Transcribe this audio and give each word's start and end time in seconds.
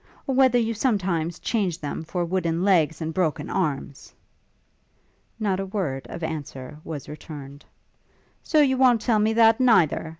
or 0.25 0.33
whether 0.33 0.57
you 0.57 0.73
sometimes 0.73 1.37
change 1.37 1.77
them 1.77 2.03
for 2.03 2.25
wooden 2.25 2.63
legs 2.63 3.01
and 3.01 3.13
broken 3.13 3.51
arms?' 3.51 4.11
Not 5.39 5.59
a 5.59 5.65
word 5.67 6.07
of 6.09 6.23
answer 6.23 6.79
was 6.83 7.07
returned. 7.07 7.65
'So 8.41 8.61
you 8.61 8.77
won't 8.79 9.01
tell 9.01 9.19
me 9.19 9.31
that, 9.33 9.59
neither? 9.59 10.09